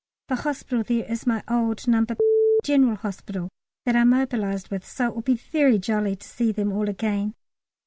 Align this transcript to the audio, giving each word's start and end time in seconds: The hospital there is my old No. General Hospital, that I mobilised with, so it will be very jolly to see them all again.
The 0.29 0.37
hospital 0.37 0.81
there 0.81 1.05
is 1.05 1.27
my 1.27 1.43
old 1.47 1.87
No. 1.87 2.03
General 2.63 2.95
Hospital, 2.95 3.49
that 3.85 3.95
I 3.95 4.03
mobilised 4.03 4.71
with, 4.71 4.83
so 4.83 5.09
it 5.09 5.13
will 5.13 5.21
be 5.21 5.35
very 5.35 5.77
jolly 5.77 6.15
to 6.15 6.27
see 6.27 6.51
them 6.51 6.71
all 6.73 6.89
again. 6.89 7.35